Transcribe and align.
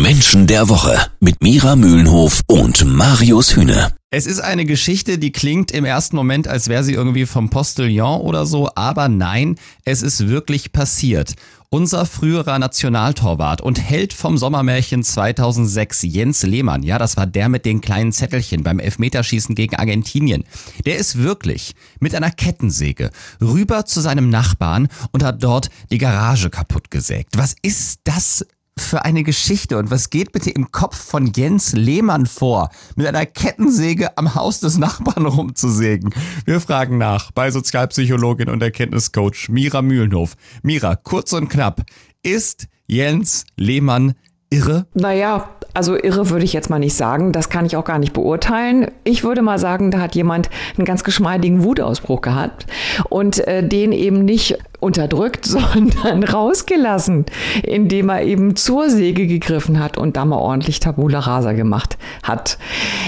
Menschen 0.00 0.46
der 0.46 0.70
Woche 0.70 0.98
mit 1.20 1.42
Mira 1.42 1.76
Mühlenhof 1.76 2.40
und 2.46 2.84
Marius 2.86 3.54
Hühne. 3.56 3.92
Es 4.10 4.26
ist 4.26 4.40
eine 4.40 4.64
Geschichte, 4.64 5.18
die 5.18 5.32
klingt 5.32 5.70
im 5.70 5.84
ersten 5.84 6.16
Moment, 6.16 6.48
als 6.48 6.68
wäre 6.68 6.82
sie 6.82 6.94
irgendwie 6.94 7.26
vom 7.26 7.50
Postillon 7.50 8.22
oder 8.22 8.46
so, 8.46 8.70
aber 8.74 9.08
nein, 9.08 9.56
es 9.84 10.02
ist 10.02 10.28
wirklich 10.28 10.72
passiert. 10.72 11.34
Unser 11.68 12.06
früherer 12.06 12.58
Nationaltorwart 12.58 13.60
und 13.60 13.80
Held 13.80 14.12
vom 14.12 14.38
Sommermärchen 14.38 15.02
2006, 15.02 16.02
Jens 16.02 16.42
Lehmann, 16.42 16.82
ja, 16.82 16.98
das 16.98 17.16
war 17.16 17.26
der 17.26 17.48
mit 17.48 17.64
den 17.64 17.80
kleinen 17.80 18.12
Zettelchen 18.12 18.62
beim 18.62 18.78
Elfmeterschießen 18.78 19.54
gegen 19.54 19.76
Argentinien, 19.76 20.44
der 20.86 20.96
ist 20.96 21.18
wirklich 21.18 21.74
mit 22.00 22.14
einer 22.14 22.30
Kettensäge 22.30 23.10
rüber 23.40 23.84
zu 23.84 24.00
seinem 24.00 24.30
Nachbarn 24.30 24.88
und 25.12 25.22
hat 25.22 25.42
dort 25.42 25.70
die 25.90 25.98
Garage 25.98 26.50
kaputt 26.50 26.90
gesägt. 26.90 27.36
Was 27.36 27.56
ist 27.62 28.00
das 28.04 28.46
für 28.82 29.04
eine 29.04 29.22
Geschichte 29.22 29.78
und 29.78 29.90
was 29.90 30.10
geht 30.10 30.32
bitte 30.32 30.50
im 30.50 30.70
Kopf 30.70 30.96
von 30.96 31.32
Jens 31.34 31.72
Lehmann 31.72 32.26
vor, 32.26 32.70
mit 32.96 33.06
einer 33.06 33.26
Kettensäge 33.26 34.16
am 34.18 34.34
Haus 34.34 34.60
des 34.60 34.78
Nachbarn 34.78 35.26
rumzusägen? 35.26 36.14
Wir 36.44 36.60
fragen 36.60 36.98
nach 36.98 37.30
bei 37.30 37.50
Sozialpsychologin 37.50 38.48
und 38.48 38.62
Erkenntniscoach 38.62 39.48
Mira 39.48 39.82
Mühlenhof. 39.82 40.34
Mira, 40.62 40.96
kurz 40.96 41.32
und 41.32 41.48
knapp, 41.48 41.82
ist 42.22 42.68
Jens 42.86 43.46
Lehmann 43.56 44.14
irre? 44.50 44.86
Naja, 44.94 45.48
also 45.74 45.96
irre 45.96 46.30
würde 46.30 46.44
ich 46.44 46.52
jetzt 46.52 46.70
mal 46.70 46.78
nicht 46.78 46.94
sagen. 46.94 47.32
Das 47.32 47.48
kann 47.48 47.66
ich 47.66 47.76
auch 47.76 47.84
gar 47.84 47.98
nicht 47.98 48.12
beurteilen. 48.12 48.90
Ich 49.04 49.24
würde 49.24 49.42
mal 49.42 49.58
sagen, 49.58 49.90
da 49.90 50.00
hat 50.00 50.14
jemand 50.14 50.50
einen 50.76 50.84
ganz 50.84 51.04
geschmeidigen 51.04 51.64
Wutausbruch 51.64 52.20
gehabt 52.20 52.66
und 53.08 53.46
äh, 53.46 53.66
den 53.66 53.92
eben 53.92 54.24
nicht 54.24 54.58
unterdrückt, 54.80 55.44
sondern 55.46 56.24
rausgelassen, 56.24 57.26
indem 57.62 58.08
er 58.10 58.22
eben 58.22 58.56
zur 58.56 58.90
Säge 58.90 59.26
gegriffen 59.26 59.78
hat 59.78 59.96
und 59.96 60.16
da 60.16 60.24
mal 60.24 60.36
ordentlich 60.36 60.80
Tabula 60.80 61.20
Rasa 61.20 61.52
gemacht 61.52 61.96
hat. 62.22 62.58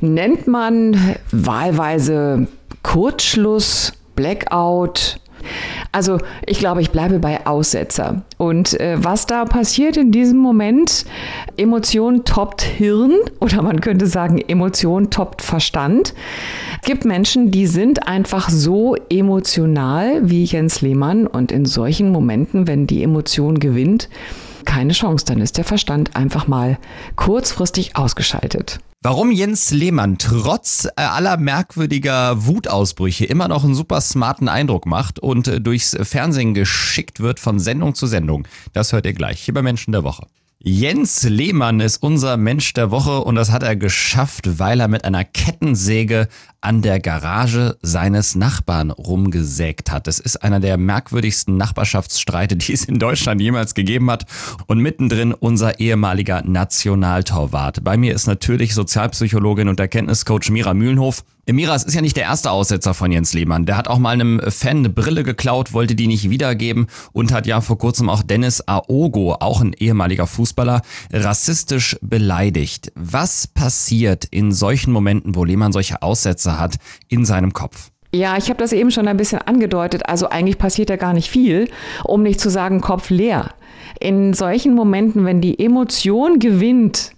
Nennt 0.00 0.46
man 0.46 1.16
wahlweise 1.32 2.46
Kurzschluss, 2.82 3.92
Blackout, 4.14 5.18
also 5.96 6.18
ich 6.44 6.58
glaube, 6.58 6.82
ich 6.82 6.90
bleibe 6.90 7.18
bei 7.18 7.46
Aussetzer. 7.46 8.20
Und 8.36 8.78
äh, 8.78 9.02
was 9.02 9.24
da 9.24 9.46
passiert 9.46 9.96
in 9.96 10.12
diesem 10.12 10.36
Moment, 10.36 11.06
Emotion 11.56 12.26
toppt 12.26 12.60
Hirn 12.60 13.14
oder 13.40 13.62
man 13.62 13.80
könnte 13.80 14.06
sagen, 14.06 14.36
Emotion 14.36 15.08
toppt 15.08 15.40
Verstand. 15.40 16.12
Es 16.82 16.86
gibt 16.86 17.06
Menschen, 17.06 17.50
die 17.50 17.66
sind 17.66 18.06
einfach 18.06 18.50
so 18.50 18.94
emotional 19.08 20.28
wie 20.28 20.44
Jens 20.44 20.82
Lehmann 20.82 21.26
und 21.26 21.50
in 21.50 21.64
solchen 21.64 22.12
Momenten, 22.12 22.66
wenn 22.66 22.86
die 22.86 23.02
Emotion 23.02 23.58
gewinnt, 23.58 24.10
keine 24.76 24.92
Chance, 24.92 25.24
dann 25.24 25.40
ist 25.40 25.56
der 25.56 25.64
Verstand 25.64 26.16
einfach 26.16 26.48
mal 26.48 26.76
kurzfristig 27.16 27.96
ausgeschaltet. 27.96 28.78
Warum 29.02 29.32
Jens 29.32 29.70
Lehmann 29.70 30.18
trotz 30.18 30.84
äh, 30.84 31.00
aller 31.00 31.38
merkwürdiger 31.38 32.44
Wutausbrüche 32.44 33.24
immer 33.24 33.48
noch 33.48 33.64
einen 33.64 33.74
super 33.74 34.02
smarten 34.02 34.48
Eindruck 34.48 34.84
macht 34.84 35.18
und 35.18 35.48
äh, 35.48 35.62
durchs 35.62 35.96
Fernsehen 36.02 36.52
geschickt 36.52 37.20
wird 37.20 37.40
von 37.40 37.58
Sendung 37.58 37.94
zu 37.94 38.06
Sendung, 38.06 38.46
das 38.74 38.92
hört 38.92 39.06
ihr 39.06 39.14
gleich 39.14 39.40
hier 39.40 39.54
bei 39.54 39.62
Menschen 39.62 39.92
der 39.92 40.04
Woche. 40.04 40.26
Jens 40.68 41.22
Lehmann 41.22 41.78
ist 41.78 42.02
unser 42.02 42.36
Mensch 42.36 42.72
der 42.72 42.90
Woche 42.90 43.20
und 43.20 43.36
das 43.36 43.52
hat 43.52 43.62
er 43.62 43.76
geschafft, 43.76 44.58
weil 44.58 44.80
er 44.80 44.88
mit 44.88 45.04
einer 45.04 45.22
Kettensäge 45.22 46.26
an 46.60 46.82
der 46.82 46.98
Garage 46.98 47.76
seines 47.82 48.34
Nachbarn 48.34 48.90
rumgesägt 48.90 49.92
hat. 49.92 50.08
Das 50.08 50.18
ist 50.18 50.42
einer 50.42 50.58
der 50.58 50.76
merkwürdigsten 50.76 51.56
Nachbarschaftsstreite, 51.56 52.56
die 52.56 52.72
es 52.72 52.84
in 52.84 52.98
Deutschland 52.98 53.40
jemals 53.40 53.74
gegeben 53.74 54.10
hat. 54.10 54.24
Und 54.66 54.80
mittendrin 54.80 55.34
unser 55.34 55.78
ehemaliger 55.78 56.42
Nationaltorwart. 56.42 57.84
Bei 57.84 57.96
mir 57.96 58.12
ist 58.12 58.26
natürlich 58.26 58.74
Sozialpsychologin 58.74 59.68
und 59.68 59.78
Erkenntniscoach 59.78 60.50
Mira 60.50 60.74
Mühlenhof. 60.74 61.22
Mira, 61.48 61.76
es 61.76 61.84
ist 61.84 61.94
ja 61.94 62.00
nicht 62.00 62.16
der 62.16 62.24
erste 62.24 62.50
Aussetzer 62.50 62.92
von 62.92 63.12
Jens 63.12 63.32
Lehmann. 63.32 63.66
Der 63.66 63.76
hat 63.76 63.86
auch 63.86 63.98
mal 63.98 64.10
einem 64.10 64.40
Fan 64.48 64.78
eine 64.78 64.90
Brille 64.90 65.22
geklaut, 65.22 65.72
wollte 65.72 65.94
die 65.94 66.08
nicht 66.08 66.28
wiedergeben 66.28 66.88
und 67.12 67.32
hat 67.32 67.46
ja 67.46 67.60
vor 67.60 67.78
kurzem 67.78 68.08
auch 68.08 68.24
Dennis 68.24 68.66
Aogo, 68.66 69.34
auch 69.34 69.60
ein 69.60 69.72
ehemaliger 69.72 70.26
Fußballer, 70.26 70.82
rassistisch 71.12 71.96
beleidigt. 72.02 72.90
Was 72.96 73.46
passiert 73.46 74.24
in 74.24 74.50
solchen 74.50 74.92
Momenten, 74.92 75.36
wo 75.36 75.44
Lehmann 75.44 75.70
solche 75.70 76.02
Aussetzer 76.02 76.58
hat 76.58 76.78
in 77.08 77.24
seinem 77.24 77.52
Kopf. 77.52 77.92
Ja, 78.12 78.36
ich 78.36 78.48
habe 78.48 78.58
das 78.58 78.72
eben 78.72 78.90
schon 78.90 79.06
ein 79.06 79.16
bisschen 79.16 79.40
angedeutet. 79.40 80.08
Also 80.08 80.28
eigentlich 80.28 80.58
passiert 80.58 80.90
ja 80.90 80.96
gar 80.96 81.12
nicht 81.12 81.30
viel, 81.30 81.70
um 82.02 82.24
nicht 82.24 82.40
zu 82.40 82.50
sagen 82.50 82.80
Kopf 82.80 83.08
leer. 83.10 83.54
In 84.00 84.34
solchen 84.34 84.74
Momenten, 84.74 85.24
wenn 85.24 85.40
die 85.40 85.58
Emotion 85.60 86.40
gewinnt, 86.40 87.12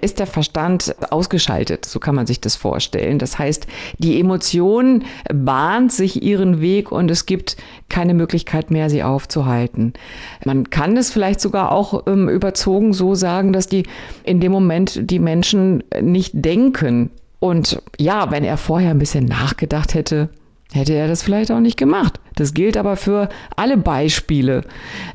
ist 0.00 0.18
der 0.18 0.26
Verstand 0.26 0.94
ausgeschaltet, 1.10 1.84
so 1.84 1.98
kann 1.98 2.14
man 2.14 2.26
sich 2.26 2.40
das 2.40 2.54
vorstellen. 2.54 3.18
Das 3.18 3.38
heißt, 3.38 3.66
die 3.98 4.20
Emotion 4.20 5.04
bahnt 5.32 5.92
sich 5.92 6.22
ihren 6.22 6.60
Weg 6.60 6.92
und 6.92 7.10
es 7.10 7.26
gibt 7.26 7.56
keine 7.88 8.14
Möglichkeit 8.14 8.70
mehr, 8.70 8.88
sie 8.88 9.02
aufzuhalten. 9.02 9.94
Man 10.44 10.70
kann 10.70 10.96
es 10.96 11.10
vielleicht 11.10 11.40
sogar 11.40 11.72
auch 11.72 12.06
ähm, 12.06 12.28
überzogen 12.28 12.92
so 12.92 13.14
sagen, 13.14 13.52
dass 13.52 13.66
die 13.66 13.84
in 14.22 14.40
dem 14.40 14.52
Moment 14.52 15.10
die 15.10 15.18
Menschen 15.18 15.82
nicht 16.00 16.32
denken, 16.34 17.10
und 17.40 17.80
ja, 17.98 18.30
wenn 18.30 18.44
er 18.44 18.56
vorher 18.56 18.90
ein 18.90 18.98
bisschen 18.98 19.24
nachgedacht 19.24 19.94
hätte, 19.94 20.28
hätte 20.72 20.94
er 20.94 21.08
das 21.08 21.22
vielleicht 21.22 21.50
auch 21.50 21.60
nicht 21.60 21.76
gemacht. 21.76 22.20
Das 22.38 22.54
gilt 22.54 22.76
aber 22.76 22.96
für 22.96 23.28
alle 23.56 23.76
Beispiele. 23.76 24.62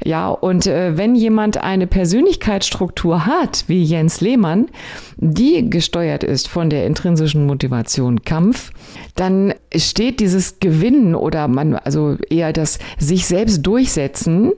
Ja, 0.04 0.28
und 0.30 0.68
äh, 0.68 0.98
wenn 0.98 1.16
jemand 1.16 1.58
eine 1.58 1.88
Persönlichkeitsstruktur 1.88 3.26
hat, 3.26 3.64
wie 3.68 3.82
Jens 3.82 4.20
Lehmann, 4.20 4.68
die 5.16 5.70
gesteuert 5.70 6.26
ist 6.26 6.50
von 6.50 6.70
der 6.70 6.86
intrinsischen 6.86 7.46
Motivation 7.46 8.24
Kampf, 8.24 8.72
dann 9.16 9.54
steht 9.74 10.20
dieses 10.20 10.60
Gewinnen 10.60 11.16
oder 11.16 11.48
man, 11.48 11.76
also 11.76 12.18
eher 12.30 12.52
das 12.52 12.80
sich 12.98 13.26
selbst 13.26 13.62
durchsetzen, 13.64 14.52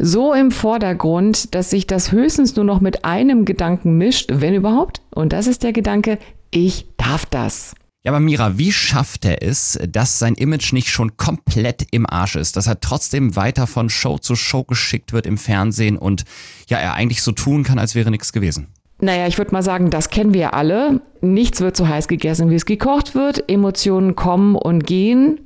so 0.00 0.34
im 0.34 0.50
Vordergrund, 0.50 1.54
dass 1.54 1.70
sich 1.70 1.86
das 1.86 2.10
höchstens 2.10 2.56
nur 2.56 2.64
noch 2.64 2.80
mit 2.80 3.04
einem 3.04 3.44
Gedanken 3.44 3.96
mischt, 3.98 4.30
wenn 4.32 4.54
überhaupt. 4.54 5.00
Und 5.14 5.32
das 5.32 5.46
ist 5.46 5.62
der 5.62 5.72
Gedanke, 5.72 6.18
ich 6.50 6.86
darf 6.96 7.24
das. 7.26 7.74
Ja, 8.02 8.12
aber 8.12 8.20
Mira, 8.20 8.56
wie 8.56 8.72
schafft 8.72 9.26
er 9.26 9.42
es, 9.42 9.78
dass 9.86 10.18
sein 10.18 10.34
Image 10.34 10.72
nicht 10.72 10.88
schon 10.88 11.18
komplett 11.18 11.86
im 11.90 12.08
Arsch 12.08 12.36
ist, 12.36 12.56
dass 12.56 12.66
er 12.66 12.80
trotzdem 12.80 13.36
weiter 13.36 13.66
von 13.66 13.90
Show 13.90 14.16
zu 14.16 14.36
Show 14.36 14.64
geschickt 14.64 15.12
wird 15.12 15.26
im 15.26 15.36
Fernsehen 15.36 15.98
und 15.98 16.24
ja, 16.68 16.78
er 16.78 16.94
eigentlich 16.94 17.22
so 17.22 17.32
tun 17.32 17.62
kann, 17.62 17.78
als 17.78 17.94
wäre 17.94 18.10
nichts 18.10 18.32
gewesen? 18.32 18.68
Naja, 19.02 19.26
ich 19.26 19.36
würde 19.36 19.52
mal 19.52 19.62
sagen, 19.62 19.90
das 19.90 20.08
kennen 20.08 20.32
wir 20.32 20.54
alle. 20.54 21.02
Nichts 21.20 21.60
wird 21.60 21.76
so 21.76 21.88
heiß 21.88 22.08
gegessen, 22.08 22.48
wie 22.48 22.54
es 22.54 22.64
gekocht 22.64 23.14
wird. 23.14 23.50
Emotionen 23.50 24.16
kommen 24.16 24.54
und 24.56 24.86
gehen. 24.86 25.40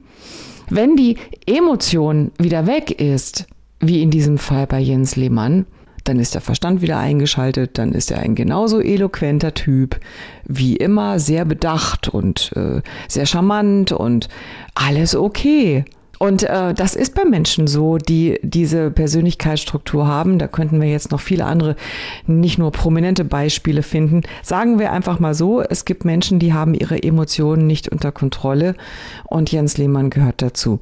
Wenn 0.71 0.97
die 0.97 1.17
Emotion 1.47 2.31
wieder 2.39 2.67
weg 2.67 3.01
ist, 3.01 3.47
wie 3.81 4.01
in 4.01 4.11
diesem 4.11 4.39
Fall 4.39 4.67
bei 4.67 4.79
Jens 4.79 5.17
Lehmann, 5.17 5.67
dann 6.05 6.21
ist 6.21 6.35
der 6.35 6.41
Verstand 6.41 6.83
wieder 6.83 6.99
eingeschaltet, 6.99 7.79
dann 7.79 7.93
ist 7.93 8.11
er 8.11 8.21
ein 8.21 8.35
genauso 8.35 8.81
eloquenter 8.81 9.55
Typ, 9.55 9.99
wie 10.45 10.77
immer 10.77 11.19
sehr 11.19 11.45
bedacht 11.45 12.09
und 12.09 12.53
äh, 12.57 12.83
sehr 13.09 13.27
charmant 13.27 13.93
und 13.93 14.29
alles 14.75 15.17
okay. 15.17 15.85
Und 16.19 16.45
äh, 16.45 16.75
das 16.75 16.95
ist 16.95 17.15
bei 17.15 17.25
Menschen 17.25 17.67
so, 17.67 17.99
die 17.99 18.39
diese 18.43 18.91
Persönlichkeitsstruktur 18.91 20.07
haben. 20.07 20.39
Da 20.39 20.49
könnten 20.49 20.81
wir 20.81 20.89
jetzt 20.89 21.11
noch 21.11 21.21
viele 21.21 21.45
andere, 21.45 21.77
nicht 22.27 22.59
nur 22.59 22.73
prominente 22.73 23.25
Beispiele 23.25 23.83
finden. 23.83 24.23
Sagen 24.43 24.79
wir 24.79 24.93
einfach 24.93 25.19
mal 25.21 25.35
so, 25.35 25.61
es 25.61 25.85
gibt 25.85 26.05
Menschen, 26.05 26.39
die 26.39 26.53
haben 26.53 26.75
ihre 26.75 27.03
Emotionen 27.03 27.67
nicht 27.67 27.89
unter 27.89 28.13
Kontrolle 28.13 28.75
und 29.25 29.51
Jens 29.53 29.77
Lehmann 29.77 30.11
gehört 30.11 30.43
dazu. 30.43 30.81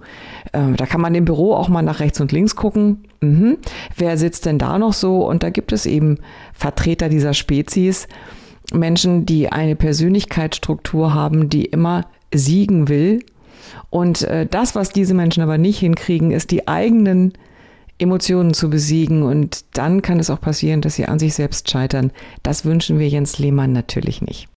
Äh, 0.53 0.73
da 0.77 0.87
kann 0.87 1.01
man 1.01 1.15
im 1.15 1.25
Büro 1.25 1.55
auch 1.55 1.69
mal 1.69 1.83
nach 1.83 2.01
rechts 2.01 2.21
und 2.21 2.33
links 2.33 2.57
gucken. 2.57 3.05
Mhm. 3.21 3.59
Wer 3.97 4.19
sitzt 4.19 4.47
denn 4.47 4.59
da 4.59 4.79
noch 4.79 4.93
so? 4.93 5.27
Und 5.27 5.43
da 5.43 5.51
gibt 5.51 5.73
es 5.73 5.87
eben 5.87 6.19
Vertreter 6.53 7.09
dieser 7.09 7.35
Spezies. 7.35 8.09
Menschen, 8.73 9.27
die 9.27 9.51
eine 9.51 9.77
Persönlichkeitsstruktur 9.77 11.15
haben, 11.15 11.49
die 11.49 11.65
immer 11.65 12.07
siegen 12.35 12.89
will 12.89 13.21
und 13.91 14.23
äh, 14.23 14.47
das, 14.47 14.75
was 14.75 14.91
diese 14.91 15.15
Menschen 15.15 15.43
aber 15.43 15.59
nicht 15.59 15.79
hinkriegen, 15.79 16.31
ist 16.31 16.51
die 16.51 16.69
eigenen 16.69 17.33
Emotionen 17.99 18.53
zu 18.55 18.69
besiegen. 18.69 19.23
Und 19.23 19.65
dann 19.75 20.03
kann 20.03 20.19
es 20.19 20.31
auch 20.31 20.41
passieren, 20.41 20.81
dass 20.81 20.95
sie 20.95 21.07
an 21.07 21.19
sich 21.19 21.35
selbst 21.35 21.71
scheitern. 21.71 22.11
Das 22.43 22.65
wünschen 22.65 22.99
wir 22.99 23.09
Jens 23.09 23.39
Lehmann 23.39 23.73
natürlich 23.73 24.21
nicht. 24.23 24.49